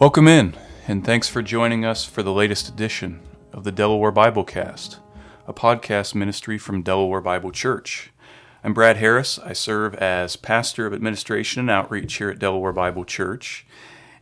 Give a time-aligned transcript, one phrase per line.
[0.00, 0.54] Welcome in,
[0.88, 3.20] and thanks for joining us for the latest edition
[3.52, 4.96] of the Delaware Biblecast,
[5.46, 8.10] a podcast ministry from Delaware Bible Church.
[8.64, 9.38] I'm Brad Harris.
[9.38, 13.66] I serve as pastor of administration and outreach here at Delaware Bible Church.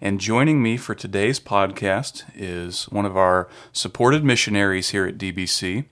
[0.00, 5.84] And joining me for today's podcast is one of our supported missionaries here at DBC.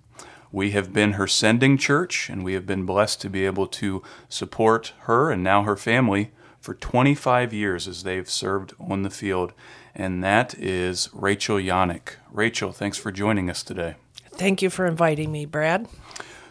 [0.50, 4.03] We have been her sending church, and we have been blessed to be able to
[4.29, 6.32] support her and now her family
[6.66, 9.52] for 25 years as they've served on the field.
[9.94, 12.16] And that is Rachel Yannick.
[12.32, 13.94] Rachel, thanks for joining us today.
[14.32, 15.86] Thank you for inviting me, Brad.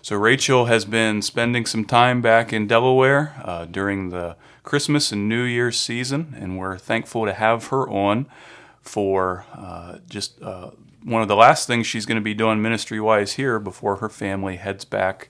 [0.02, 5.28] So, Rachel has been spending some time back in Delaware uh, during the Christmas and
[5.28, 8.28] New Year's season, and we're thankful to have her on
[8.82, 10.72] for uh, just uh,
[11.04, 14.10] one of the last things she's going to be doing ministry wise here before her
[14.10, 15.28] family heads back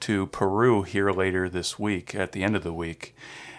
[0.00, 3.14] to Peru here later this week, at the end of the week.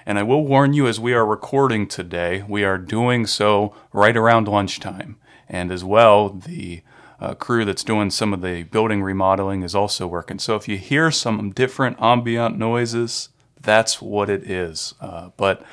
[0.06, 4.16] And I will warn you as we are recording today, we are doing so right
[4.16, 5.18] around lunchtime.
[5.50, 6.84] And as well, the
[7.20, 10.38] uh, crew that's doing some of the building remodeling is also working.
[10.38, 14.94] So if you hear some different ambient noises, that's what it is.
[15.02, 15.64] Uh, but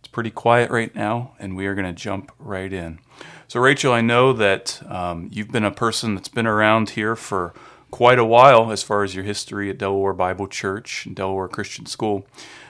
[0.00, 2.98] it's pretty quiet right now, and we are going to jump right in.
[3.46, 7.54] So, Rachel, I know that um, you've been a person that's been around here for
[7.92, 11.86] quite a while as far as your history at Delaware Bible Church and Delaware Christian
[11.86, 12.26] School.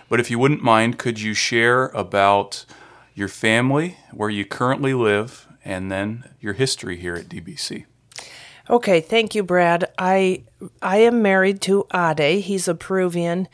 [0.08, 2.64] But if you wouldn't mind, could you share about
[3.14, 7.86] your family, where you currently live, and then your history here at DBC?
[8.68, 9.90] Okay, thank you, Brad.
[9.98, 10.44] I
[10.82, 12.42] I am married to Ade.
[12.42, 13.48] He's a Peruvian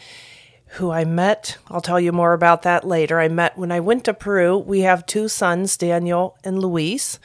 [0.77, 1.59] who I met.
[1.69, 3.21] I'll tell you more about that later.
[3.21, 4.57] I met when I went to Peru.
[4.57, 7.19] We have two sons, Daniel and Luis,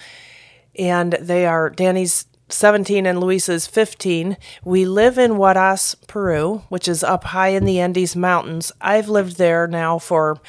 [0.77, 4.37] and they are Danny's 17 and Luisa's 15.
[4.63, 8.71] We live in Huaraz, Peru, which is up high in the Andes Mountains.
[8.79, 10.39] I've lived there now for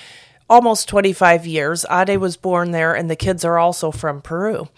[0.48, 1.84] almost 25 years.
[1.90, 4.68] Ade was born there, and the kids are also from Peru.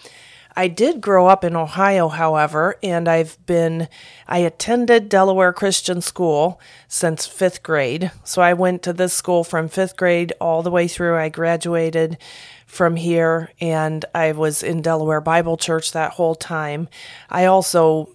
[0.61, 3.89] I did grow up in Ohio, however, and I've been,
[4.29, 8.11] I attended Delaware Christian School since fifth grade.
[8.25, 11.17] So I went to this school from fifth grade all the way through.
[11.17, 12.19] I graduated
[12.67, 16.89] from here and I was in Delaware Bible Church that whole time.
[17.31, 18.11] I also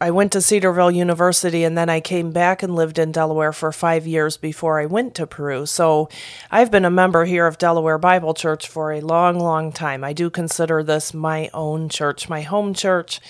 [0.00, 3.72] I went to Cedarville University and then I came back and lived in Delaware for
[3.72, 5.66] five years before I went to Peru.
[5.66, 6.08] So
[6.50, 10.02] I've been a member here of Delaware Bible Church for a long, long time.
[10.02, 13.20] I do consider this my own church, my home church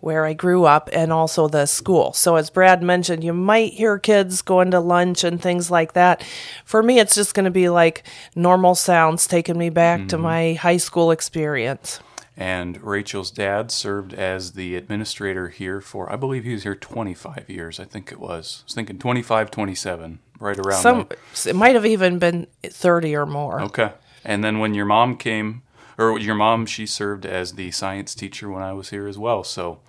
[0.00, 2.12] where I grew up and also the school.
[2.12, 6.22] So as Brad mentioned, you might hear kids going to lunch and things like that.
[6.64, 8.04] For me, it's just going to be like
[8.36, 10.08] normal sounds taking me back mm-hmm.
[10.08, 12.00] to my high school experience.
[12.40, 17.50] And Rachel's dad served as the administrator here for, I believe he was here 25
[17.50, 17.80] years.
[17.80, 18.60] I think it was.
[18.62, 21.08] I was thinking 25, 27, right around Some,
[21.44, 23.60] It might have even been 30 or more.
[23.62, 23.90] Okay.
[24.24, 25.62] And then when your mom came,
[25.98, 29.42] or your mom, she served as the science teacher when I was here as well.
[29.42, 29.80] So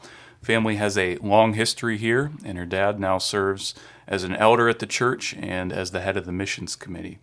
[0.42, 3.76] family has a long history here, and her dad now serves
[4.08, 7.20] as an elder at the church and as the head of the missions committee.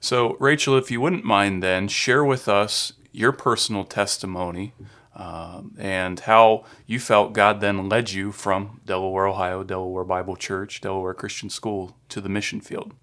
[0.00, 4.74] So, Rachel, if you wouldn't mind then, share with us your personal testimony
[5.14, 10.80] um, and how you felt God then led you from Delaware, Ohio, Delaware Bible Church,
[10.80, 12.94] Delaware Christian School to the mission field.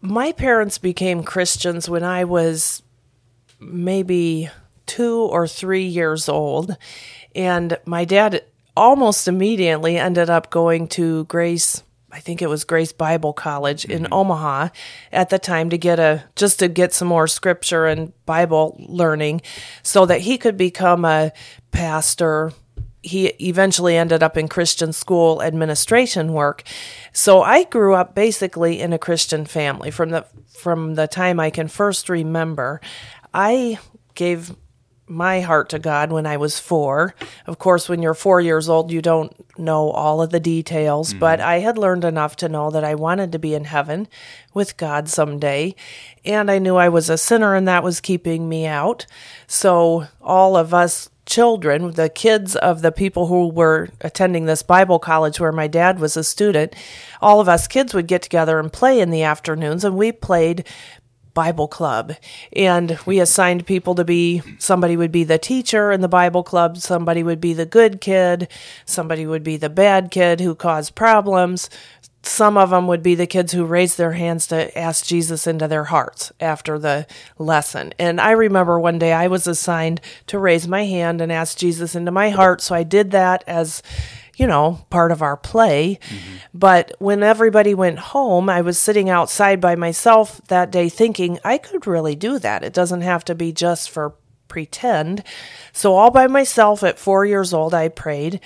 [0.00, 2.82] My parents became Christians when I was
[3.58, 4.50] maybe
[4.86, 6.76] two or three years old,
[7.34, 8.44] and my dad
[8.76, 14.04] almost immediately ended up going to Grace I think it was Grace Bible College in
[14.04, 14.12] mm-hmm.
[14.12, 14.68] Omaha
[15.12, 19.42] at the time to get a just to get some more scripture and Bible learning
[19.82, 21.32] so that he could become a
[21.70, 22.52] pastor.
[23.02, 26.62] He eventually ended up in Christian school administration work.
[27.12, 31.50] So I grew up basically in a Christian family from the from the time I
[31.50, 32.80] can first remember.
[33.34, 33.78] I
[34.14, 34.56] gave
[35.08, 37.14] my heart to God when I was four.
[37.46, 41.18] Of course, when you're four years old, you don't know all of the details, mm-hmm.
[41.18, 44.08] but I had learned enough to know that I wanted to be in heaven
[44.54, 45.74] with God someday.
[46.24, 49.06] And I knew I was a sinner and that was keeping me out.
[49.46, 54.98] So, all of us children, the kids of the people who were attending this Bible
[54.98, 56.74] college where my dad was a student,
[57.20, 60.64] all of us kids would get together and play in the afternoons, and we played
[61.38, 62.14] Bible club.
[62.52, 66.78] And we assigned people to be somebody would be the teacher in the Bible club,
[66.78, 68.48] somebody would be the good kid,
[68.84, 71.70] somebody would be the bad kid who caused problems.
[72.24, 75.68] Some of them would be the kids who raised their hands to ask Jesus into
[75.68, 77.06] their hearts after the
[77.38, 77.94] lesson.
[78.00, 81.94] And I remember one day I was assigned to raise my hand and ask Jesus
[81.94, 82.60] into my heart.
[82.60, 83.80] So I did that as
[84.38, 85.98] you know, part of our play.
[86.08, 86.36] Mm-hmm.
[86.54, 91.58] But when everybody went home, I was sitting outside by myself that day thinking, I
[91.58, 92.62] could really do that.
[92.62, 94.14] It doesn't have to be just for
[94.46, 95.24] pretend.
[95.72, 98.40] So, all by myself at four years old, I prayed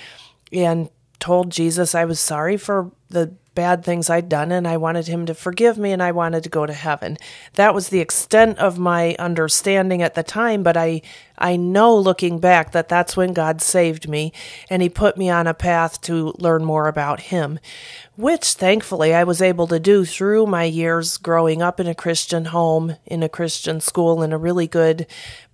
[0.51, 5.07] and told Jesus I was sorry for the bad things I'd done and I wanted
[5.07, 7.17] him to forgive me and I wanted to go to heaven.
[7.53, 11.01] That was the extent of my understanding at the time, but I
[11.37, 14.33] I know looking back that that's when God saved me
[14.69, 17.59] and he put me on a path to learn more about him,
[18.15, 22.45] which thankfully I was able to do through my years growing up in a Christian
[22.45, 25.07] home, in a Christian school in a really good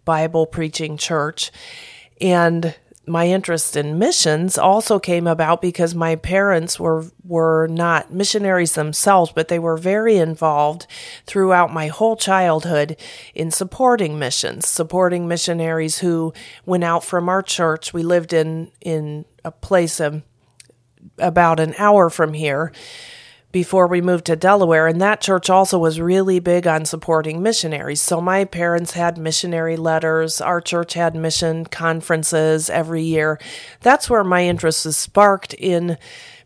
[0.06, 1.52] Bible preaching church.
[2.22, 2.76] And
[3.10, 9.32] my interest in missions also came about because my parents were were not missionaries themselves,
[9.34, 10.86] but they were very involved
[11.26, 12.96] throughout my whole childhood
[13.34, 16.34] in supporting missions, supporting missionaries who
[16.66, 17.94] went out from our church.
[17.94, 20.22] We lived in in a place of
[21.18, 22.72] about an hour from here
[23.52, 28.02] before we moved to Delaware, and that church also was really big on supporting missionaries.
[28.02, 33.40] So my parents had missionary letters, our church had mission conferences every year.
[33.82, 35.98] That's where my interest was sparked in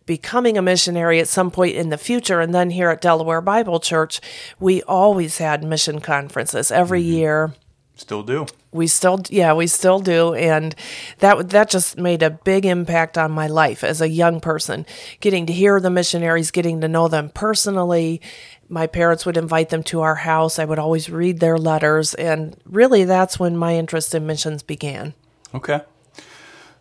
[0.06, 2.40] becoming a missionary at some point in the future.
[2.40, 4.22] And then here at Delaware Bible Church,
[4.60, 7.14] we always had mission conferences every mm-hmm.
[7.14, 7.54] year.
[7.96, 8.46] Still do.
[8.74, 10.76] We still, yeah, we still do, and
[11.20, 14.86] that that just made a big impact on my life as a young person.
[15.20, 18.22] Getting to hear the missionaries, getting to know them personally.
[18.70, 20.58] My parents would invite them to our house.
[20.58, 25.14] I would always read their letters, and really, that's when my interest in missions began.
[25.54, 25.82] Okay.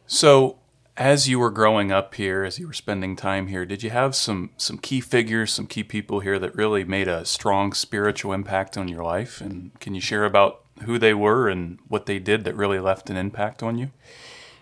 [0.07, 0.59] So,
[0.97, 4.15] as you were growing up here, as you were spending time here, did you have
[4.15, 8.77] some some key figures, some key people here that really made a strong spiritual impact
[8.77, 9.41] on your life?
[9.41, 13.11] And can you share about who they were and what they did that really left
[13.11, 13.91] an impact on you?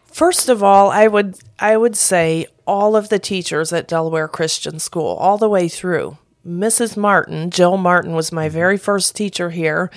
[0.04, 4.78] First of all, I would I would say all of the teachers at Delaware Christian
[4.78, 6.18] School, all the way through.
[6.46, 6.96] Mrs.
[6.96, 9.90] Martin, Jill Martin was my very first teacher here.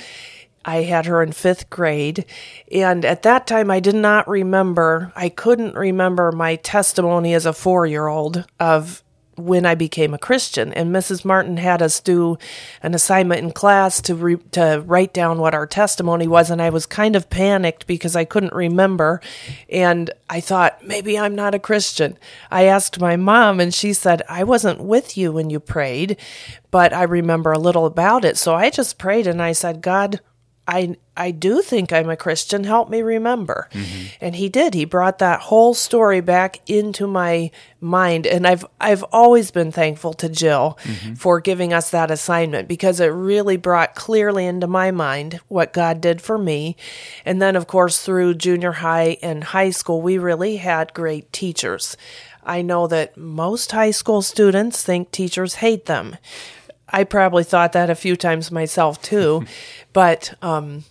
[0.66, 2.26] I had her in fifth grade.
[2.72, 7.54] And at that time, I did not remember, I couldn't remember my testimony as a
[7.54, 9.03] four year old of
[9.36, 10.74] when I became a Christian.
[10.74, 11.26] And Mrs.
[11.26, 12.38] Martin had us do
[12.82, 16.70] an assignment in class to re- to write down what our testimony was, and I
[16.70, 19.22] was kind of panicked because I couldn't remember,
[19.70, 22.18] and I thought maybe I'm not a Christian.
[22.52, 26.18] I asked my mom, and she said I wasn't with you when you prayed,
[26.72, 28.38] but I remember a little about it.
[28.38, 30.20] So I just prayed and I said, God.
[30.68, 32.64] I I do think I'm a Christian.
[32.64, 33.70] Help me remember.
[34.22, 34.74] And he did.
[34.74, 37.52] He brought that whole story back into my
[37.82, 40.78] mind and I've I've always been thankful to Jill
[41.18, 46.00] for giving us that assignment because it really brought clearly into my mind what God
[46.00, 46.78] did for me.
[47.26, 51.98] And then of course through junior high and high school we really had great teachers.
[52.46, 56.18] I know that most high school students think teachers hate them.
[56.94, 59.46] I probably thought that a few times myself too.
[59.94, 60.86] but um,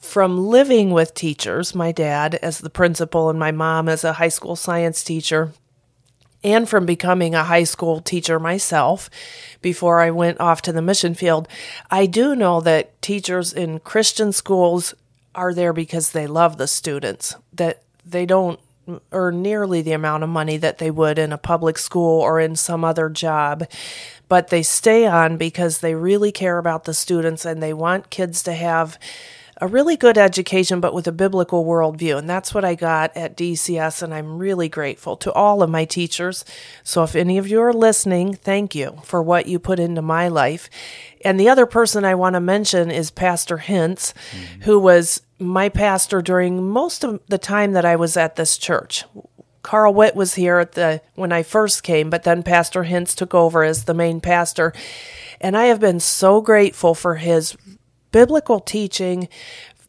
[0.00, 4.28] from living with teachers, my dad as the principal and my mom as a high
[4.28, 5.52] school science teacher,
[6.44, 9.08] and from becoming a high school teacher myself
[9.60, 11.46] before I went off to the mission field,
[11.88, 14.92] I do know that teachers in Christian schools
[15.36, 18.58] are there because they love the students, that they don't
[19.12, 22.56] earn nearly the amount of money that they would in a public school or in
[22.56, 23.64] some other job.
[24.32, 28.42] But they stay on because they really care about the students and they want kids
[28.44, 28.98] to have
[29.60, 32.16] a really good education, but with a biblical worldview.
[32.16, 35.84] And that's what I got at DCS, and I'm really grateful to all of my
[35.84, 36.46] teachers.
[36.82, 40.28] So if any of you are listening, thank you for what you put into my
[40.28, 40.70] life.
[41.22, 44.62] And the other person I want to mention is Pastor Hintz, mm-hmm.
[44.62, 49.04] who was my pastor during most of the time that I was at this church.
[49.62, 53.34] Carl Witt was here at the when I first came, but then Pastor Hintz took
[53.34, 54.72] over as the main pastor.
[55.40, 57.56] And I have been so grateful for his
[58.10, 59.28] biblical teaching,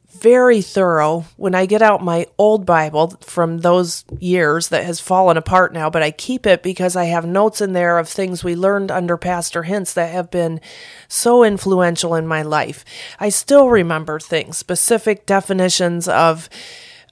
[0.09, 1.25] very thorough.
[1.37, 5.89] When I get out my old Bible from those years that has fallen apart now,
[5.89, 9.17] but I keep it because I have notes in there of things we learned under
[9.17, 10.61] Pastor Hintz that have been
[11.07, 12.85] so influential in my life.
[13.19, 16.47] I still remember things, specific definitions of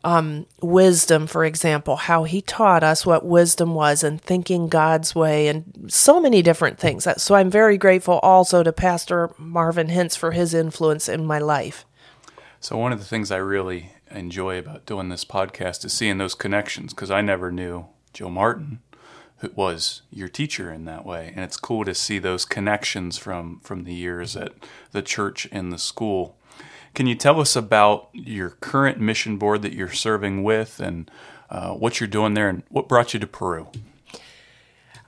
[0.04, 5.48] um, wisdom, for example, how he taught us what wisdom was and thinking God's way,
[5.48, 7.08] and so many different things.
[7.18, 11.86] So I'm very grateful also to Pastor Marvin Hintz for his influence in my life.
[12.60, 16.36] So one of the things I really enjoy about doing this podcast is seeing those
[16.36, 18.80] connections because I never knew Joe Martin
[19.42, 23.60] who was your teacher in that way, and it's cool to see those connections from
[23.62, 24.54] from the years at
[24.92, 26.38] the church and the school.
[26.94, 31.10] Can you tell us about your current mission board that you're serving with, and
[31.52, 33.68] uh, what you're doing there and what brought you to Peru.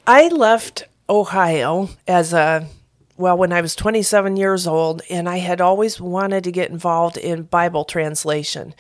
[0.06, 2.68] I left Ohio as a
[3.16, 7.16] well when I was 27 years old, and I had always wanted to get involved
[7.16, 8.76] in Bible translation.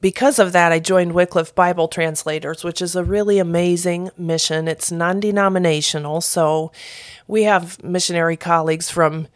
[0.00, 4.68] Because of that, I joined Wycliffe Bible Translators, which is a really amazing mission.
[4.68, 6.72] It's non denominational, so
[7.26, 9.26] we have missionary colleagues from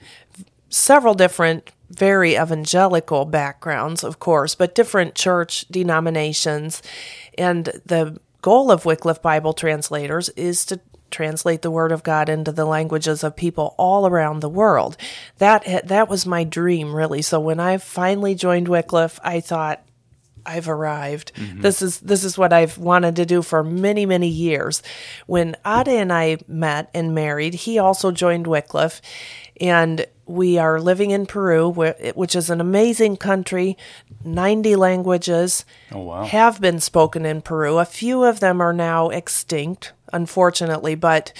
[0.70, 6.82] several different, very evangelical backgrounds, of course, but different church denominations.
[7.36, 10.80] And the goal of Wycliffe Bible Translators is to
[11.10, 14.96] translate the word of God into the languages of people all around the world.
[15.38, 17.22] That that was my dream really.
[17.22, 19.84] So when I finally joined Wycliffe, I thought
[20.46, 21.32] I've arrived.
[21.34, 21.60] Mm-hmm.
[21.60, 24.82] This is this is what I've wanted to do for many many years.
[25.26, 29.02] When Ada and I met and married, he also joined Wycliffe,
[29.60, 31.70] and we are living in Peru,
[32.14, 33.76] which is an amazing country.
[34.24, 36.24] 90 languages oh, wow.
[36.24, 37.78] have been spoken in Peru.
[37.78, 41.32] A few of them are now extinct, unfortunately, but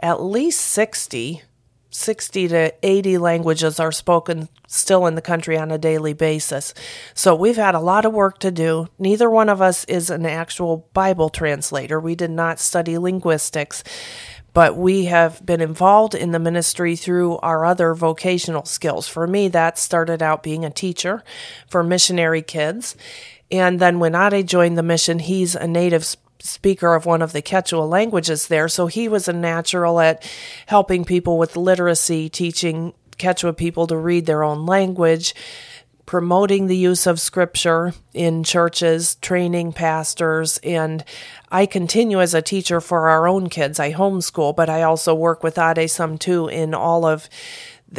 [0.00, 1.42] at least 60
[1.90, 6.74] 60 to 80 languages are spoken still in the country on a daily basis.
[7.14, 8.88] So we've had a lot of work to do.
[8.98, 11.98] Neither one of us is an actual Bible translator.
[11.98, 13.82] We did not study linguistics,
[14.54, 19.06] but we have been involved in the ministry through our other vocational skills.
[19.06, 21.22] For me, that started out being a teacher
[21.68, 22.96] for missionary kids.
[23.50, 27.42] And then when Ade joined the mission, he's a native speaker of one of the
[27.42, 30.28] Quechua languages there, so he was a natural at
[30.66, 35.34] helping people with literacy, teaching Quechua people to read their own language,
[36.08, 41.04] promoting the use of scripture in churches, training pastors, and
[41.50, 43.78] I continue as a teacher for our own kids.
[43.78, 47.28] I homeschool, but I also work with Ade some too in all of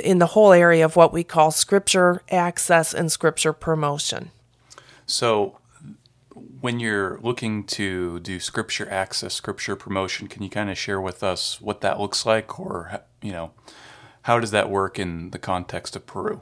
[0.04, 4.32] in the whole area of what we call scripture access and scripture promotion.
[5.06, 5.60] So
[6.62, 11.22] when you're looking to do scripture access, scripture promotion, can you kind of share with
[11.22, 13.52] us what that looks like, or you know,
[14.24, 16.42] how does that work in the context of Peru?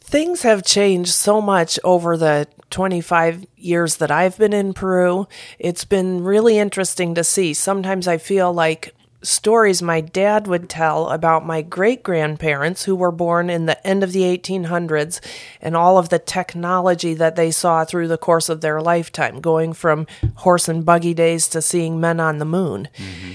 [0.00, 5.26] Things have changed so much over the 25 years that I've been in Peru.
[5.58, 7.54] It's been really interesting to see.
[7.54, 13.12] Sometimes I feel like stories my dad would tell about my great grandparents who were
[13.12, 15.20] born in the end of the 1800s
[15.60, 19.72] and all of the technology that they saw through the course of their lifetime, going
[19.72, 22.88] from horse and buggy days to seeing men on the moon.
[22.96, 23.32] Mm-hmm.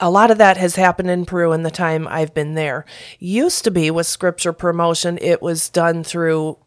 [0.00, 2.84] A lot of that has happened in Peru in the time I've been there.
[3.18, 6.58] Used to be with scripture promotion, it was done through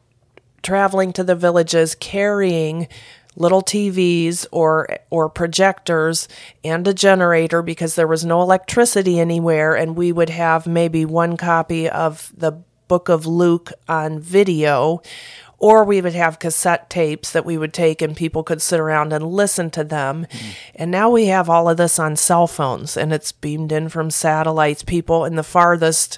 [0.61, 2.87] traveling to the villages, carrying
[3.35, 6.27] little TVs or or projectors
[6.63, 11.37] and a generator because there was no electricity anywhere and we would have maybe one
[11.37, 12.51] copy of the
[12.89, 15.01] book of Luke on video
[15.61, 19.13] or we would have cassette tapes that we would take and people could sit around
[19.13, 20.25] and listen to them.
[20.25, 20.49] Mm-hmm.
[20.75, 24.09] And now we have all of this on cell phones and it's beamed in from
[24.09, 24.81] satellites.
[24.83, 26.17] People in the farthest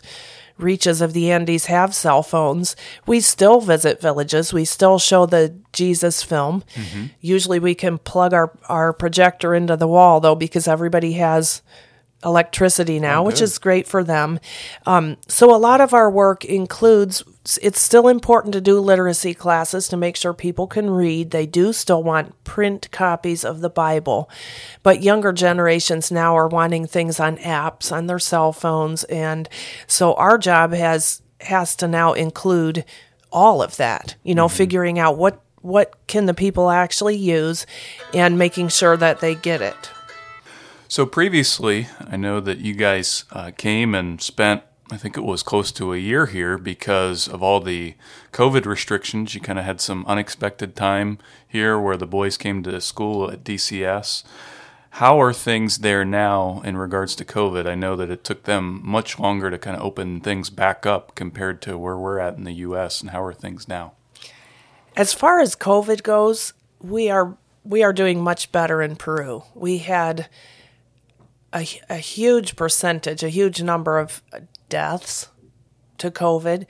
[0.57, 2.77] reaches of the Andes have cell phones.
[3.05, 4.53] We still visit villages.
[4.53, 6.63] We still show the Jesus film.
[6.75, 7.05] Mm-hmm.
[7.19, 11.61] Usually we can plug our, our projector into the wall, though, because everybody has
[12.23, 14.39] electricity now, oh, which is great for them.
[14.85, 17.25] Um, so a lot of our work includes.
[17.61, 21.31] It's still important to do literacy classes to make sure people can read.
[21.31, 24.29] They do still want print copies of the Bible,
[24.81, 29.49] but younger generations now are wanting things on apps on their cell phones, and
[29.87, 32.85] so our job has has to now include
[33.29, 34.15] all of that.
[34.23, 34.55] You know, mm-hmm.
[34.55, 37.65] figuring out what what can the people actually use,
[38.13, 39.89] and making sure that they get it.
[40.87, 45.43] So previously, I know that you guys uh, came and spent, I think it was
[45.43, 47.95] close to a year here because of all the
[48.31, 49.33] COVID restrictions.
[49.33, 53.43] You kind of had some unexpected time here where the boys came to school at
[53.43, 54.23] DCS.
[54.97, 57.65] How are things there now in regards to COVID?
[57.65, 61.15] I know that it took them much longer to kind of open things back up
[61.15, 63.01] compared to where we're at in the U.S.
[63.01, 63.93] And how are things now?
[64.95, 69.43] As far as COVID goes, we are we are doing much better in Peru.
[69.55, 70.27] We had
[71.53, 74.21] a, a huge percentage, a huge number of
[74.73, 75.27] deaths
[75.99, 76.65] to COVID,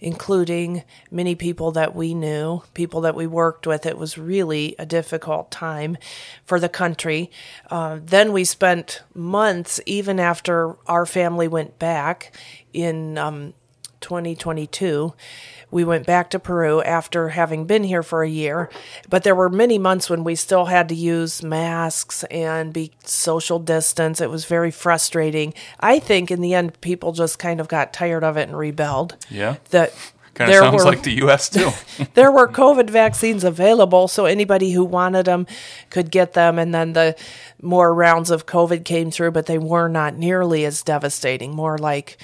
[0.00, 3.84] including many people that we knew, people that we worked with.
[3.84, 5.98] It was really a difficult time
[6.44, 7.32] for the country.
[7.68, 12.32] Uh, then we spent months, even after our family went back
[12.72, 13.54] in um,
[14.00, 15.14] 2022
[15.70, 18.70] we went back to Peru after having been here for a year,
[19.08, 23.58] but there were many months when we still had to use masks and be social
[23.58, 24.20] distance.
[24.20, 25.52] It was very frustrating.
[25.78, 29.16] I think in the end, people just kind of got tired of it and rebelled.
[29.30, 29.56] Yeah.
[29.70, 29.92] That
[30.34, 31.48] Kind of There sounds were- like the U.S.
[31.48, 31.70] too.
[32.14, 35.48] there were COVID vaccines available, so anybody who wanted them
[35.90, 36.60] could get them.
[36.60, 37.16] And then the
[37.60, 42.18] more rounds of COVID came through, but they were not nearly as devastating, more like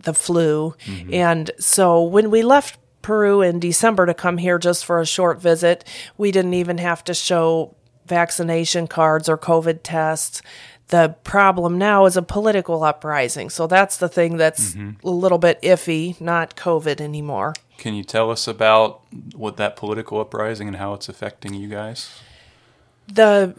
[0.00, 0.74] the flu.
[0.84, 1.14] Mm-hmm.
[1.14, 5.40] And so when we left Peru in December to come here just for a short
[5.40, 5.84] visit,
[6.16, 7.74] we didn't even have to show
[8.06, 10.42] vaccination cards or COVID tests.
[10.88, 13.50] The problem now is a political uprising.
[13.50, 15.06] So that's the thing that's mm-hmm.
[15.06, 17.54] a little bit iffy, not COVID anymore.
[17.76, 19.02] Can you tell us about
[19.34, 22.10] what that political uprising and how it's affecting you guys?
[23.08, 23.54] the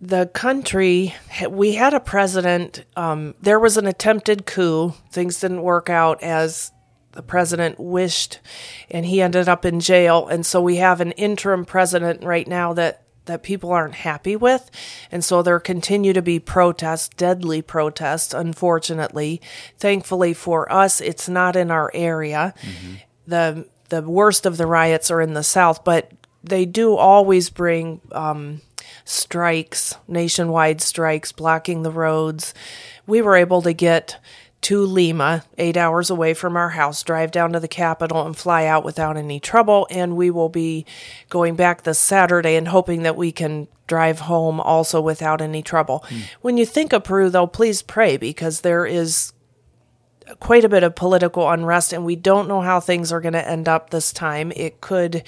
[0.00, 1.14] the country
[1.48, 4.94] we had a president um, there was an attempted coup.
[5.10, 6.72] Things didn't work out as
[7.12, 8.40] the president wished
[8.90, 10.26] and he ended up in jail.
[10.26, 14.70] And so we have an interim president right now that that people aren't happy with.
[15.10, 19.40] And so there continue to be protests deadly protests unfortunately
[19.78, 21.00] thankfully for us.
[21.00, 22.52] It's not in our area.
[23.26, 26.10] The the worst of the riots are in the south but
[26.42, 28.60] they do always bring um,
[29.04, 32.54] strikes, nationwide strikes, blocking the roads.
[33.06, 34.18] We were able to get
[34.62, 38.64] to Lima, eight hours away from our house, drive down to the capital and fly
[38.64, 39.86] out without any trouble.
[39.90, 40.86] And we will be
[41.28, 46.02] going back this Saturday and hoping that we can drive home also without any trouble.
[46.08, 46.20] Hmm.
[46.40, 49.34] When you think of Peru, though, please pray because there is
[50.40, 53.46] quite a bit of political unrest and we don't know how things are going to
[53.46, 54.50] end up this time.
[54.56, 55.24] It could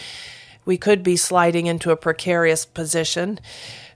[0.66, 3.40] we could be sliding into a precarious position.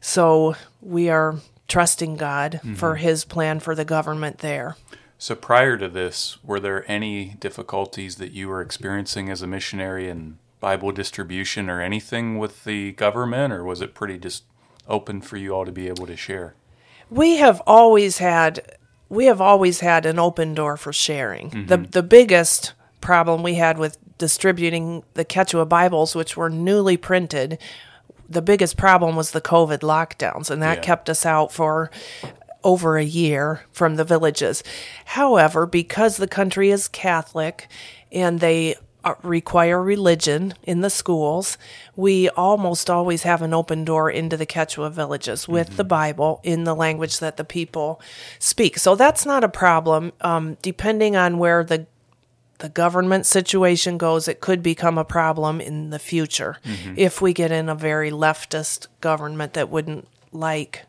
[0.01, 1.35] So we are
[1.69, 2.75] trusting God mm-hmm.
[2.75, 4.77] for his plan for the government there.
[5.19, 10.09] So prior to this, were there any difficulties that you were experiencing as a missionary
[10.09, 14.45] in Bible distribution or anything with the government, or was it pretty just
[14.89, 16.55] open for you all to be able to share?
[17.11, 18.77] We have always had
[19.09, 21.67] we have always had an open door for sharing.
[21.67, 21.91] The mm-hmm.
[21.91, 27.59] the biggest problem we had with distributing the Quechua Bibles, which were newly printed,
[28.29, 30.83] the biggest problem was the COVID lockdowns, and that Yeah.
[30.83, 31.91] kept us out for
[32.63, 34.63] over a year from the villages.
[35.07, 37.67] However, because the country is Catholic
[38.13, 41.57] and they uh, require religion in the schools,
[41.97, 46.65] we almost always have an open door into the Quechua villages with the Bible in
[46.65, 47.99] the language that the people
[48.39, 48.77] speak.
[48.79, 50.13] So that's not a problem.
[50.21, 51.87] Um, depending on where the
[52.61, 56.59] the government situation goes, it could become a problem in the future
[56.97, 60.85] if we get in a very leftist government that wouldn't like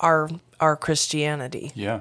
[0.00, 0.28] our
[0.60, 1.70] our Christianity.
[1.74, 2.00] Yeah.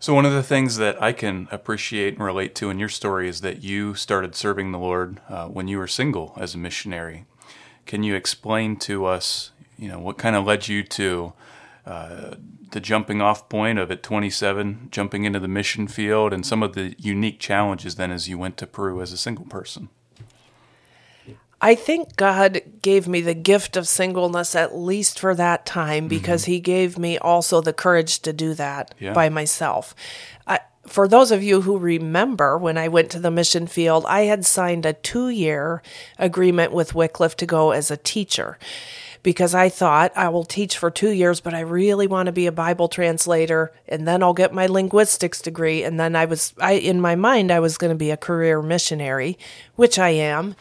[0.00, 3.28] So one of the things that I can appreciate and relate to in your story
[3.28, 7.24] is that you started serving the Lord uh, when you were single as a missionary.
[7.84, 11.32] Can you explain to us, you know, what kind of led you to
[11.88, 12.34] uh,
[12.70, 16.74] the jumping off point of at 27, jumping into the mission field, and some of
[16.74, 19.88] the unique challenges then as you went to Peru as a single person?
[21.60, 26.44] I think God gave me the gift of singleness at least for that time because
[26.44, 29.12] He gave me also the courage to do that Yeah.
[29.12, 29.94] by myself.
[30.46, 34.22] I, for those of you who remember when I went to the mission field, I
[34.22, 35.82] had signed a two year
[36.18, 38.56] agreement with Wycliffe to go as a teacher
[39.22, 42.46] because I thought I will teach for two years, but I really want to be
[42.46, 45.82] a Bible translator and then I'll get my linguistics degree.
[45.82, 48.62] And then I was, I, in my mind, I was going to be a career
[48.62, 49.38] missionary,
[49.76, 50.54] which I am.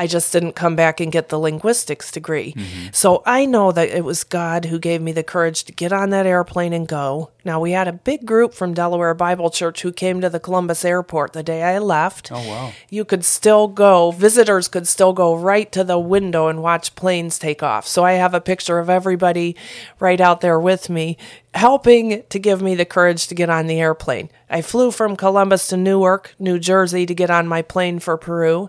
[0.00, 2.54] I just didn't come back and get the linguistics degree.
[2.90, 6.08] So I know that it was God who gave me the courage to get on
[6.08, 7.32] that airplane and go.
[7.44, 10.84] Now, we had a big group from Delaware Bible Church who came to the Columbus
[10.84, 12.32] airport the day I left.
[12.32, 12.72] Oh, wow.
[12.88, 17.38] You could still go, visitors could still go right to the window and watch planes
[17.38, 17.86] take off.
[17.86, 19.56] So I have a picture of everybody
[19.98, 21.16] right out there with me,
[21.54, 24.30] helping to give me the courage to get on the airplane.
[24.50, 28.68] I flew from Columbus to Newark, New Jersey to get on my plane for Peru.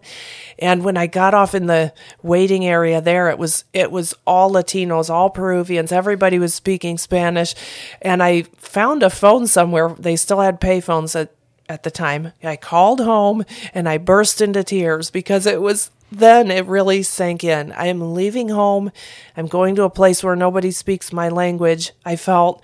[0.60, 4.52] And when I got off in the waiting area there, it was it was all
[4.52, 7.56] Latinos, all Peruvians, everybody was speaking Spanish.
[8.02, 9.96] And I found a phone somewhere.
[9.98, 11.32] They still had payphones at
[11.70, 12.34] at the time.
[12.44, 17.44] I called home and I burst into tears because it was then it really sank
[17.44, 17.72] in.
[17.72, 18.92] I am leaving home.
[19.38, 21.94] I'm going to a place where nobody speaks my language.
[22.04, 22.62] I felt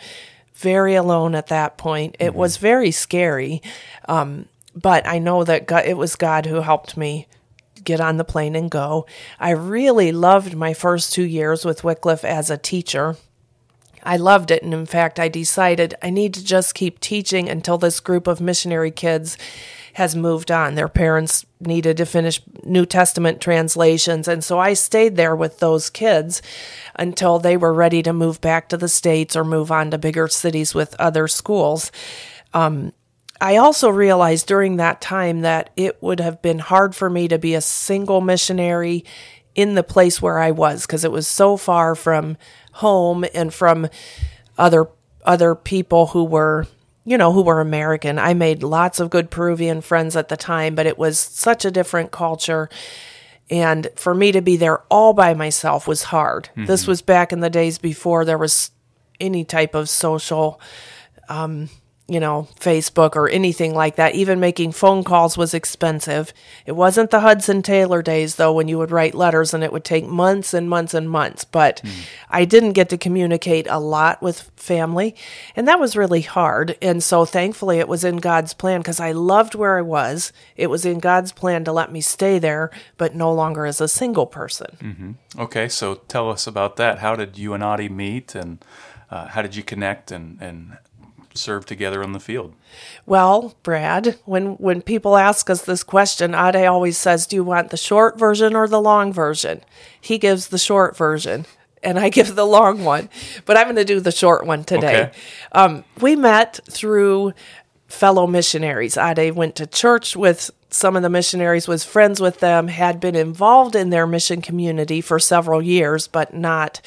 [0.54, 2.17] very alone at that point.
[2.20, 3.62] It was very scary.
[4.10, 7.28] Um, but I know that God, it was God who helped me
[7.88, 9.08] get on the plane and go.
[9.39, 13.15] I really loved my first two years with Wycliffe as a teacher.
[14.04, 14.62] I loved it.
[14.62, 18.41] And in fact, I decided I need to just keep teaching until this group of
[18.41, 19.38] missionary kids
[19.93, 20.76] has moved on.
[20.76, 24.28] Their parents needed to finish New Testament translations.
[24.28, 26.41] And so I stayed there with those kids
[26.95, 30.28] until they were ready to move back to the States or move on to bigger
[30.28, 31.91] cities with other schools.
[32.54, 32.93] Um,
[33.39, 37.38] I also realized during that time that it would have been hard for me to
[37.38, 39.06] be a single missionary
[39.56, 42.38] in the place where I was because it was so far from
[42.73, 43.89] home and from
[44.58, 44.88] other
[45.26, 46.67] other people who were
[47.06, 48.19] you know who were American.
[48.19, 51.71] I made lots of good Peruvian friends at the time, but it was such a
[51.71, 52.69] different culture.
[53.50, 56.50] And for me to be there all by myself was hard.
[56.52, 56.65] Mm-hmm.
[56.65, 58.71] This was back in the days before there was
[59.19, 60.60] any type of social
[61.30, 61.69] um,
[62.10, 64.15] you know, Facebook or anything like that.
[64.15, 66.34] Even making phone calls was expensive.
[66.65, 69.84] It wasn't the Hudson Taylor days, though, when you would write letters and it would
[69.84, 71.43] take months and months and months.
[71.43, 71.91] But mm.
[72.30, 75.15] I didn't get to communicate a lot with family,
[75.56, 76.78] and that was really hard.
[76.82, 80.32] And so thankfully, it was in God's plan because I loved where I was.
[80.56, 83.88] It was in God's plan to let me stay there, but no longer as a
[83.88, 84.78] single person.
[84.80, 85.41] Mm-hmm.
[85.41, 87.00] Okay, so tell us about that.
[87.00, 88.63] How did you and Ade meet, and
[89.12, 90.78] uh, how did you connect, and, and
[91.38, 92.54] serve together on the field?
[93.06, 97.69] Well, Brad, when when people ask us this question, Ade always says, "Do you want
[97.69, 99.62] the short version or the long version?"
[100.00, 101.45] He gives the short version,
[101.84, 103.10] and I give the long one.
[103.45, 105.04] But I'm going to do the short one today.
[105.04, 105.12] Okay.
[105.52, 107.34] Um, we met through
[107.88, 108.97] fellow missionaries.
[108.97, 113.15] Ade went to church with some of the missionaries, was friends with them, had been
[113.15, 116.82] involved in their mission community for several years, but not,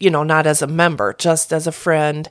[0.00, 2.28] you know, not as a member, just as a friend.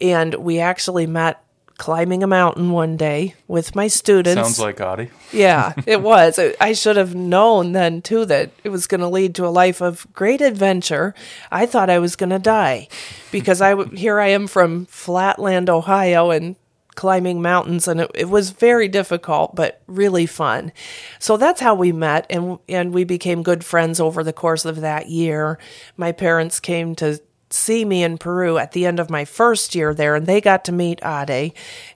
[0.00, 1.40] And we actually met
[1.78, 4.40] climbing a mountain one day with my students.
[4.40, 5.10] Sounds like Ade.
[5.32, 6.38] yeah, it was.
[6.60, 9.80] I should have known then too that it was going to lead to a life
[9.80, 11.14] of great adventure.
[11.50, 12.88] I thought I was going to die
[13.32, 16.56] because I here I am from Flatland, Ohio, and
[16.94, 20.72] climbing mountains, and it, it was very difficult but really fun.
[21.18, 24.80] So that's how we met, and and we became good friends over the course of
[24.80, 25.58] that year.
[25.96, 29.94] My parents came to see me in Peru at the end of my first year
[29.94, 31.52] there, and they got to meet Ade.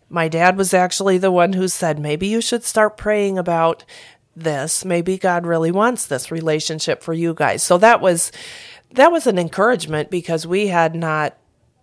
[0.08, 3.84] My dad was actually the one who said, maybe you should start praying about
[4.36, 4.84] this.
[4.84, 7.62] Maybe God really wants this relationship for you guys.
[7.62, 8.32] So that was
[8.92, 11.36] that was an encouragement because we had not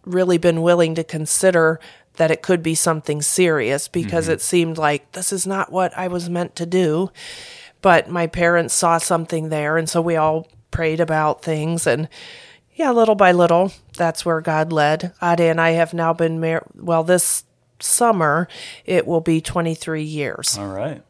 [0.05, 1.79] really been willing to consider
[2.17, 4.33] that it could be something serious because mm-hmm.
[4.33, 7.11] it seemed like this is not what I was meant to do.
[7.81, 12.09] But my parents saw something there, and so we all prayed about things and
[12.75, 15.13] yeah, little by little, that's where God led.
[15.23, 16.63] Ade and I have now been married.
[16.75, 17.45] Well, this
[17.79, 18.49] summer,
[18.85, 20.57] it will be 23 years.
[20.57, 21.01] All right.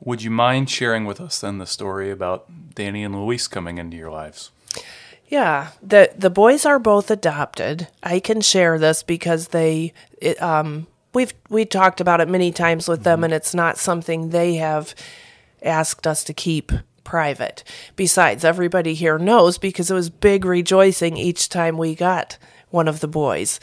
[0.00, 3.96] Would you mind sharing with us then the story about Danny and Luis coming into
[3.96, 4.52] your lives?
[5.28, 7.88] Yeah, the the boys are both adopted.
[8.02, 12.86] I can share this because they, it, um, we've we talked about it many times
[12.86, 13.04] with mm-hmm.
[13.04, 14.94] them, and it's not something they have
[15.62, 16.70] asked us to keep
[17.02, 17.64] private.
[17.96, 22.38] Besides, everybody here knows because it was big rejoicing each time we got
[22.70, 23.58] one of the boys.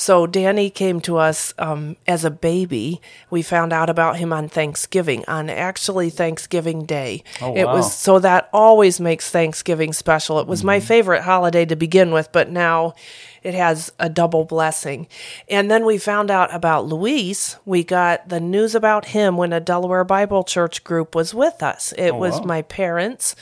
[0.00, 3.02] So Danny came to us um, as a baby.
[3.28, 7.22] We found out about him on Thanksgiving, on actually Thanksgiving Day.
[7.42, 7.56] Oh, wow.
[7.56, 10.40] It was so that always makes Thanksgiving special.
[10.40, 10.68] It was mm-hmm.
[10.68, 12.94] my favorite holiday to begin with, but now
[13.42, 15.06] it has a double blessing.
[15.50, 17.58] And then we found out about Luis.
[17.66, 21.92] We got the news about him when a Delaware Bible Church group was with us.
[21.98, 22.46] It oh, was wow.
[22.46, 23.36] my parents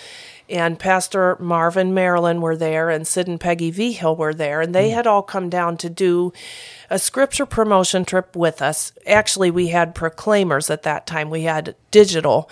[0.49, 4.91] and Pastor Marvin Marilyn were there, and Sid and Peggy Vigil were there, and they
[4.91, 4.95] mm.
[4.95, 6.33] had all come down to do
[6.89, 8.93] a scripture promotion trip with us.
[9.07, 11.31] Actually, we had proclaimers at that time.
[11.31, 12.51] We had digital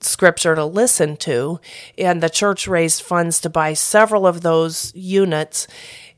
[0.00, 1.60] scripture to listen to,
[1.98, 5.66] and the church raised funds to buy several of those units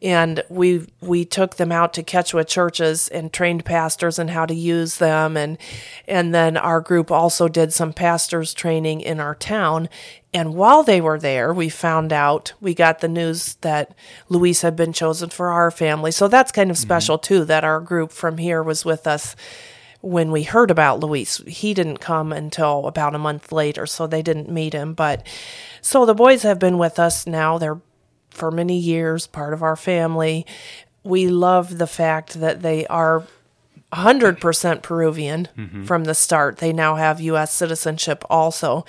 [0.00, 4.54] and we we took them out to Quechua churches and trained pastors in how to
[4.54, 5.58] use them and
[6.06, 9.88] and then our group also did some pastors training in our town
[10.38, 13.94] and while they were there we found out we got the news that
[14.28, 16.82] Luis had been chosen for our family so that's kind of mm-hmm.
[16.82, 19.34] special too that our group from here was with us
[20.00, 21.38] when we heard about Luis.
[21.46, 24.94] He didn't come until about a month later, so they didn't meet him.
[24.94, 25.26] But
[25.80, 27.58] so the boys have been with us now.
[27.58, 27.80] They're
[28.30, 30.46] for many years, part of our family.
[31.02, 33.24] We love the fact that they are
[33.92, 35.84] 100% Peruvian mm-hmm.
[35.84, 36.58] from the start.
[36.58, 37.52] They now have U.S.
[37.52, 38.84] citizenship also.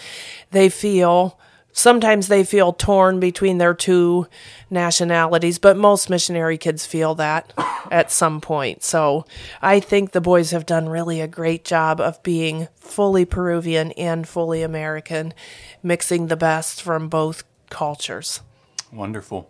[0.52, 1.40] They feel,
[1.72, 4.28] sometimes they feel torn between their two
[4.70, 7.54] nationalities, but most missionary kids feel that
[7.92, 8.84] at some point.
[8.84, 9.26] So
[9.62, 14.28] I think the boys have done really a great job of being fully Peruvian and
[14.28, 15.34] fully American,
[15.82, 18.42] mixing the best from both cultures.
[18.92, 19.50] Wonderful.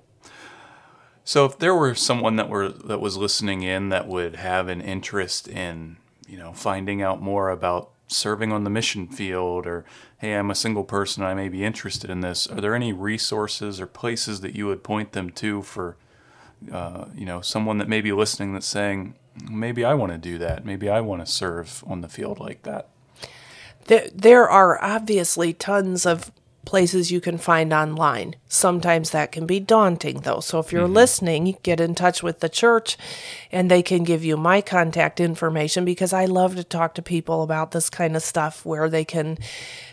[1.29, 4.81] So if there were someone that were that was listening in that would have an
[4.81, 9.85] interest in, you know, finding out more about serving on the mission field or
[10.17, 13.79] hey, I'm a single person, I may be interested in this, are there any resources
[13.79, 15.97] or places that you would point them to for
[16.71, 19.13] uh, you know, someone that may be listening that's saying,
[19.51, 20.65] maybe I want to do that.
[20.65, 22.89] Maybe I want to serve on the field like that.
[23.85, 26.31] There, there are obviously tons of
[26.65, 28.35] places you can find online.
[28.47, 30.39] Sometimes that can be daunting, though.
[30.39, 30.93] So if you're mm-hmm.
[30.93, 32.97] listening, get in touch with the church
[33.51, 37.43] and they can give you my contact information because I love to talk to people
[37.43, 39.37] about this kind of stuff where they can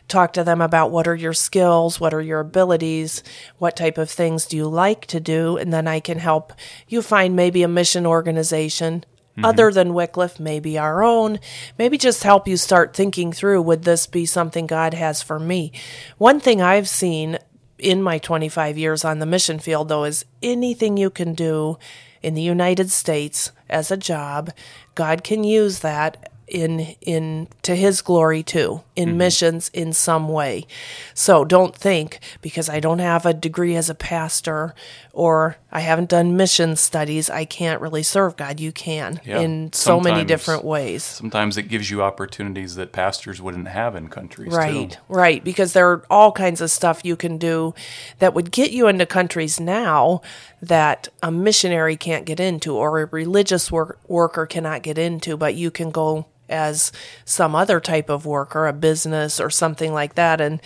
[0.09, 3.23] talk to them about what are your skills, what are your abilities,
[3.59, 6.53] what type of things do you like to do, and then I can help
[6.89, 9.05] you find maybe a mission organization
[9.37, 9.45] Mm-hmm.
[9.45, 11.41] other than Wycliffe, maybe our own,
[11.79, 15.73] maybe just help you start thinking through would this be something God has for me?
[16.17, 17.39] One thing I've seen
[17.79, 21.79] in my 25 years on the mission field, though, is anything you can do
[22.23, 24.51] in the United States as a job,
[24.95, 29.19] God can use that in in to his glory too in mm-hmm.
[29.19, 30.65] missions in some way
[31.13, 34.73] so don't think because i don't have a degree as a pastor
[35.17, 39.41] or i haven't done mission studies i can't really serve god you can yeah.
[39.41, 43.97] in so sometimes, many different ways sometimes it gives you opportunities that pastors wouldn't have
[43.97, 44.99] in countries right too.
[45.09, 47.75] right because there are all kinds of stuff you can do
[48.19, 50.21] that would get you into countries now
[50.61, 55.55] that a missionary can't get into or a religious work, worker cannot get into but
[55.55, 56.93] you can go as
[57.25, 60.41] some other type of work or a business or something like that.
[60.41, 60.61] And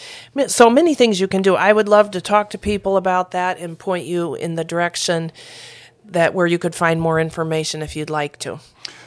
[0.46, 1.56] so many things you can do.
[1.56, 5.32] I would love to talk to people about that and point you in the direction
[6.04, 8.60] that where you could find more information if you'd like to.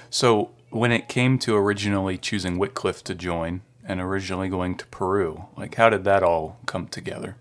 [0.09, 5.45] So when it came to originally choosing Wycliffe to join and originally going to Peru,
[5.57, 7.35] like how did that all come together?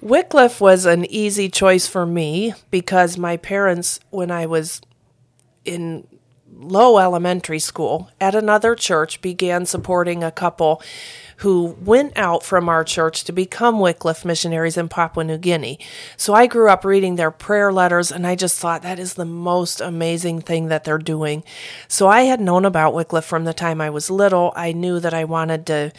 [0.00, 4.80] Wycliffe was an easy choice for me because my parents, when I was
[5.64, 6.06] in
[6.54, 10.82] low elementary school at another church began supporting a couple
[11.38, 15.76] who went out from our church to become Wycliffe missionaries in Papua New Guinea.
[16.16, 19.24] So I grew up reading their prayer letters and I just thought that is the
[19.24, 21.42] most amazing thing that they're doing.
[21.88, 24.52] So I had known about Wycliffe from the time I was little.
[24.54, 25.92] I knew that I wanted to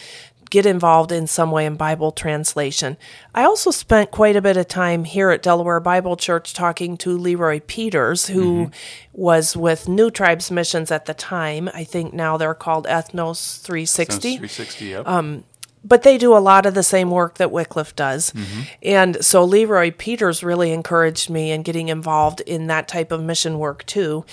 [0.54, 2.96] get involved in some way in Bible translation.
[3.34, 7.18] I also spent quite a bit of time here at Delaware Bible Church talking to
[7.18, 8.72] Leroy Peters, who mm-hmm.
[9.14, 11.72] was with New Tribes Missions at the time.
[11.74, 14.14] I think now they're called Ethnos 360.
[14.14, 15.08] Ethnos 360, yep.
[15.08, 15.44] Um,
[15.84, 18.32] but they do a lot of the same work that Wycliffe does.
[18.32, 18.62] Mm-hmm.
[18.84, 23.60] And so Leroy Peters really encouraged me in getting involved in that type of mission
[23.60, 24.26] work too.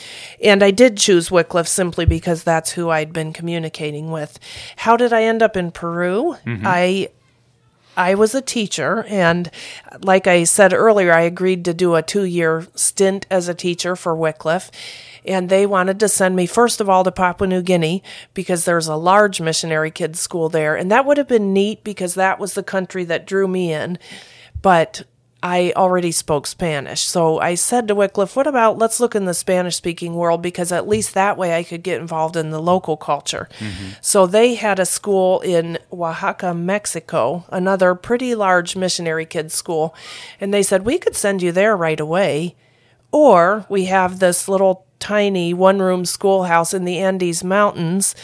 [0.42, 4.38] And I did choose Wycliffe simply because that's who I'd been communicating with.
[4.76, 6.36] How did I end up in Peru?
[6.46, 6.66] Mm-hmm.
[6.66, 7.08] I
[7.96, 9.50] I was a teacher, and
[10.00, 13.96] like I said earlier, I agreed to do a two year stint as a teacher
[13.96, 14.70] for Wycliffe
[15.24, 18.02] and they wanted to send me first of all to Papua New Guinea
[18.34, 22.14] because there's a large missionary kids school there and that would have been neat because
[22.14, 23.98] that was the country that drew me in
[24.62, 25.02] but
[25.42, 27.00] I already spoke Spanish.
[27.00, 30.70] So I said to Wycliffe, what about let's look in the Spanish speaking world because
[30.70, 33.48] at least that way I could get involved in the local culture.
[33.58, 33.90] Mm-hmm.
[34.02, 39.94] So they had a school in Oaxaca, Mexico, another pretty large missionary kids school.
[40.40, 42.54] And they said, we could send you there right away.
[43.12, 48.14] Or we have this little tiny one room schoolhouse in the Andes Mountains.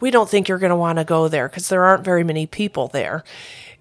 [0.00, 2.46] We don't think you're going to want to go there because there aren't very many
[2.46, 3.24] people there.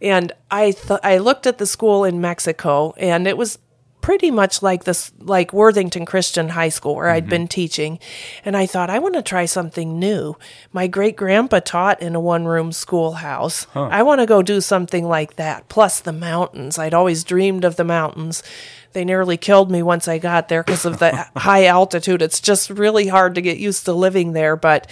[0.02, 3.58] And I th- I looked at the school in Mexico and it was
[4.04, 7.16] pretty much like this like Worthington Christian High School where mm-hmm.
[7.16, 7.98] I'd been teaching
[8.46, 10.36] and I thought I want to try something new.
[10.72, 13.64] My great grandpa taught in a one room schoolhouse.
[13.72, 13.88] Huh.
[13.90, 15.70] I want to go do something like that.
[15.70, 16.78] Plus the mountains.
[16.78, 18.44] I'd always dreamed of the mountains.
[18.92, 22.22] They nearly killed me once I got there because of the high altitude.
[22.22, 24.86] It's just really hard to get used to living there, but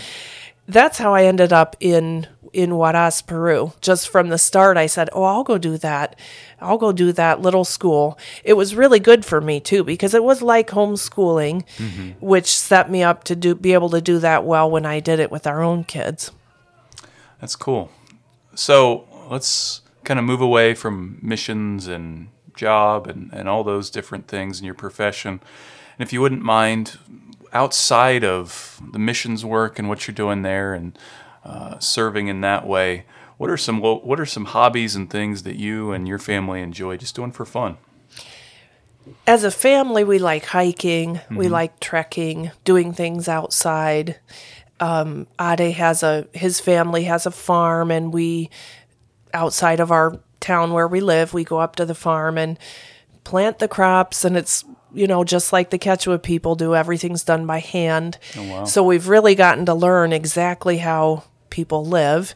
[0.67, 3.73] that's how I ended up in in Huaraz, Peru.
[3.81, 6.17] Just from the start, I said, "Oh, I'll go do that.
[6.59, 10.23] I'll go do that little school." It was really good for me too because it
[10.23, 12.25] was like homeschooling, mm-hmm.
[12.25, 15.19] which set me up to do be able to do that well when I did
[15.19, 16.31] it with our own kids.
[17.39, 17.91] That's cool.
[18.53, 24.27] So let's kind of move away from missions and job and, and all those different
[24.27, 25.39] things in your profession.
[25.97, 26.97] And if you wouldn't mind,
[27.53, 30.97] outside of the missions work and what you're doing there and
[31.43, 33.05] uh, serving in that way,
[33.37, 36.97] what are some what are some hobbies and things that you and your family enjoy
[36.97, 37.77] just doing for fun?
[39.25, 41.35] As a family, we like hiking, mm-hmm.
[41.35, 44.19] we like trekking, doing things outside.
[44.79, 48.51] Um, Ade has a his family has a farm, and we
[49.33, 51.33] outside of our town where we live.
[51.33, 52.59] We go up to the farm and
[53.23, 56.75] plant the crops, and it's you know just like the Quechua people do.
[56.75, 58.19] Everything's done by hand.
[58.37, 58.65] Oh, wow.
[58.65, 62.33] So we've really gotten to learn exactly how people live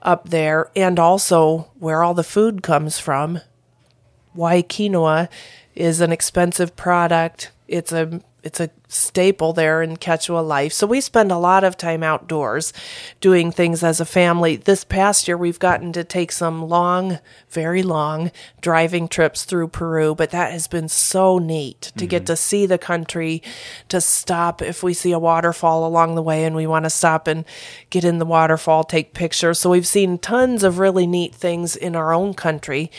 [0.00, 3.40] up there, and also where all the food comes from.
[4.32, 5.28] Why quinoa
[5.74, 10.72] is an expensive product it's a it's a staple there in Quechua life.
[10.72, 12.72] So we spend a lot of time outdoors
[13.20, 14.56] doing things as a family.
[14.56, 17.18] This past year we've gotten to take some long,
[17.50, 22.06] very long driving trips through Peru, but that has been so neat to mm-hmm.
[22.06, 23.42] get to see the country,
[23.88, 27.26] to stop if we see a waterfall along the way and we want to stop
[27.26, 27.44] and
[27.90, 29.58] get in the waterfall, take pictures.
[29.58, 32.90] So we've seen tons of really neat things in our own country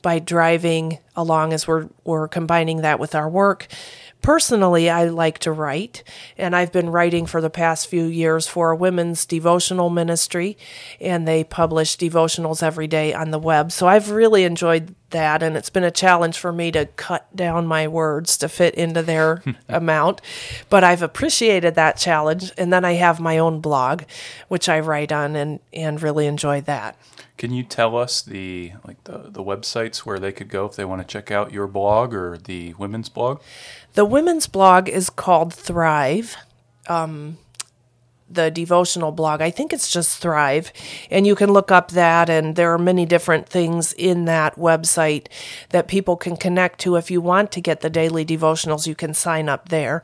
[0.00, 3.66] by driving along as we're we're combining that with our work
[4.26, 6.02] Personally, I like to write,
[6.36, 10.58] and I've been writing for the past few years for a women's devotional ministry,
[11.00, 13.70] and they publish devotionals every day on the web.
[13.70, 17.68] So I've really enjoyed that, and it's been a challenge for me to cut down
[17.68, 20.20] my words to fit into their amount.
[20.68, 24.02] But I've appreciated that challenge, and then I have my own blog,
[24.48, 26.96] which I write on, and and really enjoy that.
[27.38, 30.86] Can you tell us the like the, the websites where they could go if they
[30.86, 33.40] want to check out your blog or the women's blog?
[33.96, 36.36] The women's blog is called Thrive.
[36.86, 37.38] Um,
[38.28, 39.40] the devotional blog.
[39.40, 40.70] I think it's just Thrive.
[41.10, 45.28] And you can look up that, and there are many different things in that website
[45.70, 46.96] that people can connect to.
[46.96, 50.02] If you want to get the daily devotionals, you can sign up there.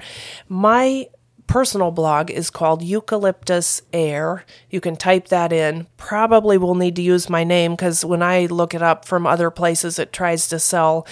[0.48, 1.08] My
[1.46, 4.46] personal blog is called Eucalyptus Air.
[4.70, 5.86] You can type that in.
[5.98, 9.50] Probably will need to use my name because when I look it up from other
[9.50, 11.06] places, it tries to sell,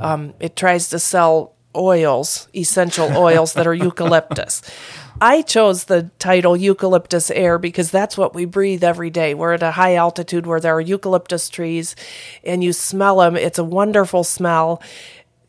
[0.00, 4.62] um, it tries to sell oils, essential oils that are eucalyptus.
[5.20, 9.32] I chose the title Eucalyptus Air because that's what we breathe every day.
[9.32, 11.94] We're at a high altitude where there are eucalyptus trees
[12.42, 13.36] and you smell them.
[13.36, 14.82] It's a wonderful smell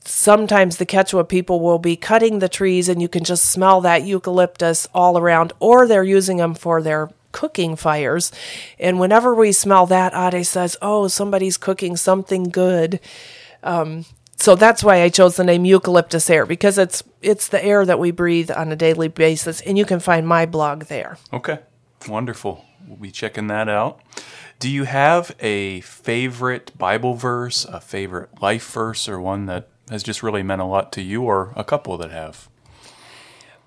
[0.07, 4.03] sometimes the Quechua people will be cutting the trees and you can just smell that
[4.03, 8.31] eucalyptus all around, or they're using them for their cooking fires.
[8.79, 12.99] And whenever we smell that, Ade says, Oh, somebody's cooking something good.
[13.63, 14.05] Um,
[14.37, 17.99] so that's why I chose the name eucalyptus air because it's it's the air that
[17.99, 21.17] we breathe on a daily basis, and you can find my blog there.
[21.31, 21.59] Okay,
[22.07, 22.65] wonderful.
[22.87, 24.01] We'll be checking that out.
[24.59, 30.03] Do you have a favorite Bible verse, a favorite life verse, or one that has
[30.03, 32.49] just really meant a lot to you or a couple that have?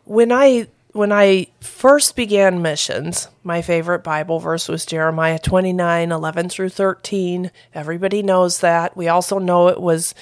[0.05, 6.49] When I when I first began missions, my favorite Bible verse was Jeremiah 29 11
[6.49, 7.51] through 13.
[7.75, 8.97] Everybody knows that.
[8.97, 10.15] We also know it was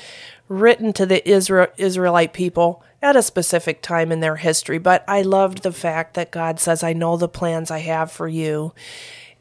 [0.49, 5.23] written to the Israel, Israelite people at a specific time in their history, but I
[5.23, 8.73] loved the fact that God says, I know the plans I have for you.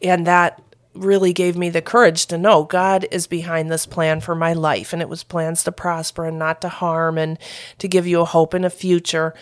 [0.02, 0.62] And that
[0.94, 4.94] really gave me the courage to know God is behind this plan for my life.
[4.94, 7.38] And it was plans to prosper and not to harm and
[7.80, 9.34] to give you a hope and a future.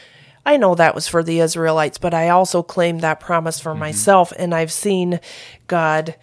[0.46, 3.80] I know that was for the Israelites, but I also claimed that promise for mm-hmm.
[3.80, 4.34] myself.
[4.38, 5.20] And I've seen
[5.68, 6.16] God,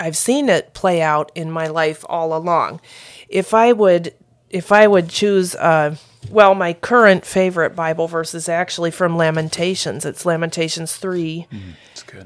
[0.00, 2.80] I've seen it play out in my life all along.
[3.28, 4.14] If I would,
[4.52, 5.96] if I would choose, uh,
[6.30, 10.04] well, my current favorite Bible verse is actually from Lamentations.
[10.04, 11.46] It's Lamentations 3.
[11.50, 11.70] Mm-hmm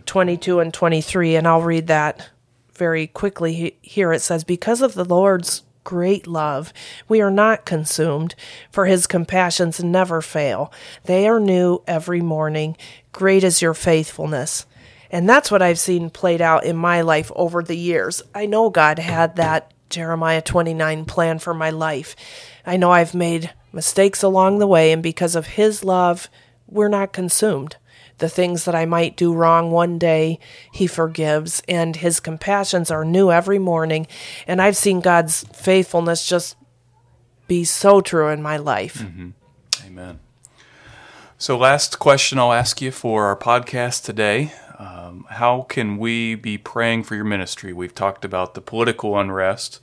[0.05, 2.31] 22 and 23, and I'll read that
[2.73, 3.77] very quickly.
[3.83, 6.73] Here it says, Because of the Lord's great love,
[7.09, 8.35] we are not consumed,
[8.71, 10.73] for his compassions never fail.
[11.05, 12.77] They are new every morning.
[13.13, 14.67] Great is your faithfulness.
[15.11, 18.23] And that's what I've seen played out in my life over the years.
[18.35, 22.17] I know God had that Jeremiah 29 plan for my life.
[22.65, 26.29] I know I've made mistakes along the way, and because of His love,
[26.67, 27.77] we're not consumed
[28.19, 30.39] the things that I might do wrong one day,
[30.73, 34.07] He forgives, and His compassions are new every morning.
[34.47, 36.57] And I've seen God's faithfulness just
[37.47, 38.99] be so true in my life.
[38.99, 39.31] Mm-hmm.
[39.87, 40.21] Amen.
[41.39, 44.53] So, last question I'll ask you for our podcast today.
[44.79, 47.73] Um, how can we be praying for your ministry?
[47.73, 49.81] We've talked about the political unrest.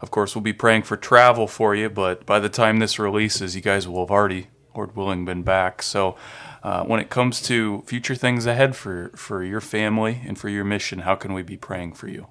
[0.00, 3.56] Of course, we'll be praying for travel for you, but by the time this releases,
[3.56, 5.82] you guys will have already, Lord willing, been back.
[5.82, 6.16] So,
[6.62, 10.64] uh, when it comes to future things ahead for, for your family and for your
[10.64, 12.26] mission, how can we be praying for you?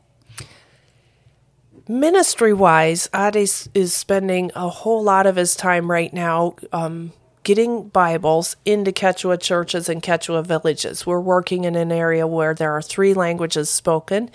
[1.88, 7.12] Ministry wise, Ade is spending a whole lot of his time right now um,
[7.43, 11.06] getting Bibles into Quechua churches and Quechua villages.
[11.06, 14.32] We're working in an area where there are three languages spoken,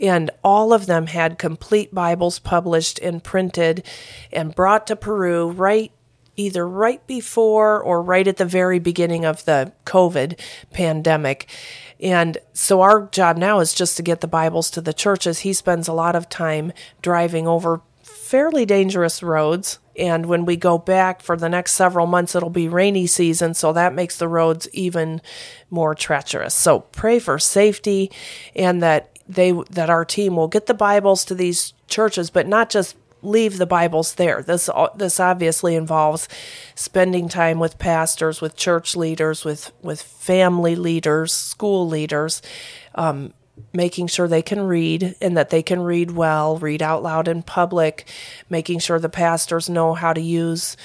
[0.00, 3.84] and all of them had complete Bibles published and printed
[4.32, 5.92] and brought to Peru right
[6.36, 10.38] either right before or right at the very beginning of the COVID
[10.70, 11.48] pandemic.
[11.98, 15.40] And so our job now is just to get the Bibles to the churches.
[15.40, 17.80] He spends a lot of time driving over
[18.26, 19.78] fairly dangerous roads.
[19.96, 23.72] And when we go back for the next several months, it'll be rainy season, so
[23.72, 25.22] that makes the roads even
[25.70, 26.54] more treacherous.
[26.54, 28.10] So pray for safety
[28.54, 32.68] and that they that our team will get the Bibles to these churches, but not
[32.68, 34.42] just leave the Bibles there.
[34.42, 36.28] This this obviously involves
[36.74, 42.42] spending time with pastors, with church leaders, with with family leaders, school leaders,
[42.94, 43.32] um,
[43.72, 47.42] making sure they can read and that they can read well, read out loud in
[47.42, 48.06] public,
[48.48, 50.76] making sure the pastors know how to use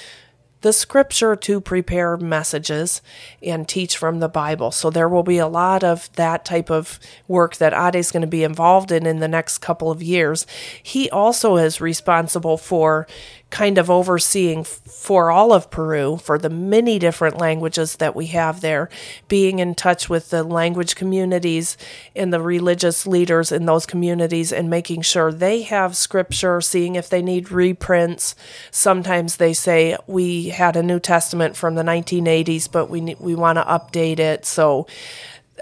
[0.62, 3.02] the scripture to prepare messages
[3.42, 4.70] and teach from the Bible.
[4.70, 6.98] So there will be a lot of that type of
[7.28, 10.46] work that Ade is going to be involved in in the next couple of years.
[10.82, 13.06] He also is responsible for
[13.52, 18.62] kind of overseeing for all of Peru for the many different languages that we have
[18.62, 18.88] there,
[19.28, 21.76] being in touch with the language communities
[22.16, 27.10] and the religious leaders in those communities and making sure they have scripture, seeing if
[27.10, 28.34] they need reprints.
[28.70, 33.58] Sometimes they say we had a New Testament from the 1980s, but we we want
[33.58, 34.46] to update it.
[34.46, 34.86] So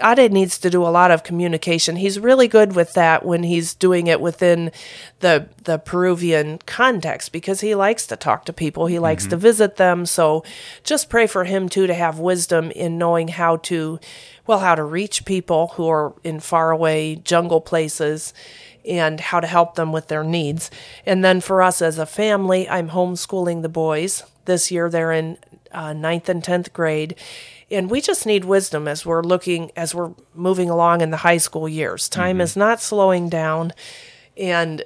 [0.03, 1.95] Ade needs to do a lot of communication.
[1.95, 4.71] He's really good with that when he's doing it within
[5.19, 8.85] the the Peruvian context because he likes to talk to people.
[8.85, 9.31] He likes mm-hmm.
[9.31, 10.05] to visit them.
[10.05, 10.43] So
[10.83, 13.99] just pray for him too to have wisdom in knowing how to
[14.47, 18.33] well how to reach people who are in faraway jungle places
[18.85, 20.71] and how to help them with their needs.
[21.05, 24.23] And then for us as a family, I'm homeschooling the boys.
[24.45, 25.37] This year they're in
[25.71, 27.15] uh, ninth and 10th grade
[27.71, 31.37] and we just need wisdom as we're looking as we're moving along in the high
[31.37, 32.41] school years time mm-hmm.
[32.41, 33.71] is not slowing down
[34.37, 34.83] and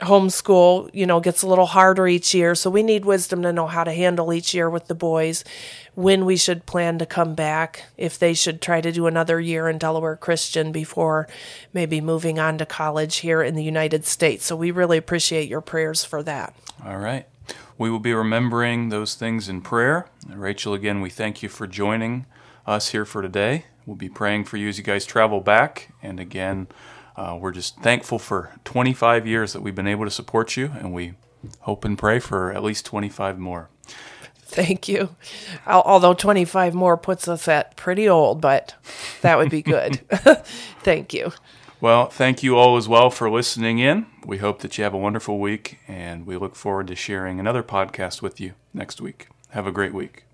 [0.00, 3.66] homeschool you know gets a little harder each year so we need wisdom to know
[3.66, 5.44] how to handle each year with the boys
[6.00, 9.68] when we should plan to come back if they should try to do another year
[9.68, 11.28] in delaware christian before
[11.72, 15.60] maybe moving on to college here in the united states so we really appreciate your
[15.60, 17.26] prayers for that all right
[17.80, 20.06] we will be remembering those things in prayer.
[20.28, 22.26] Rachel, again, we thank you for joining
[22.66, 23.64] us here for today.
[23.86, 25.88] We'll be praying for you as you guys travel back.
[26.02, 26.68] And again,
[27.16, 30.92] uh, we're just thankful for 25 years that we've been able to support you, and
[30.92, 31.14] we
[31.60, 33.70] hope and pray for at least 25 more.
[34.50, 35.14] Thank you.
[35.66, 38.74] Although 25 more puts us at pretty old, but
[39.22, 40.00] that would be good.
[40.82, 41.32] Thank you.
[41.80, 44.04] Well, thank you all as well for listening in.
[44.26, 47.62] We hope that you have a wonderful week, and we look forward to sharing another
[47.62, 49.28] podcast with you next week.
[49.50, 50.24] Have a great week.